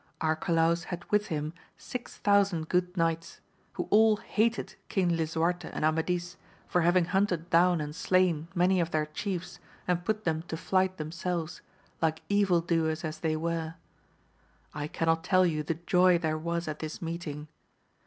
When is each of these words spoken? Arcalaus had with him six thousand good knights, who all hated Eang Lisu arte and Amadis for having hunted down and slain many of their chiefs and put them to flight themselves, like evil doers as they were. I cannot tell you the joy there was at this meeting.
Arcalaus 0.19 0.85
had 0.85 1.05
with 1.11 1.27
him 1.27 1.53
six 1.77 2.17
thousand 2.17 2.69
good 2.69 2.97
knights, 2.97 3.39
who 3.73 3.83
all 3.91 4.17
hated 4.17 4.73
Eang 4.89 5.15
Lisu 5.15 5.39
arte 5.43 5.69
and 5.71 5.85
Amadis 5.85 6.37
for 6.67 6.81
having 6.81 7.05
hunted 7.05 7.51
down 7.51 7.79
and 7.79 7.95
slain 7.95 8.47
many 8.55 8.79
of 8.79 8.89
their 8.89 9.05
chiefs 9.05 9.59
and 9.87 10.03
put 10.03 10.23
them 10.23 10.41
to 10.47 10.57
flight 10.57 10.97
themselves, 10.97 11.61
like 12.01 12.23
evil 12.29 12.61
doers 12.61 13.03
as 13.05 13.19
they 13.19 13.35
were. 13.35 13.75
I 14.73 14.87
cannot 14.87 15.23
tell 15.23 15.45
you 15.45 15.61
the 15.61 15.75
joy 15.75 16.17
there 16.17 16.35
was 16.35 16.67
at 16.67 16.79
this 16.79 16.99
meeting. 16.99 17.47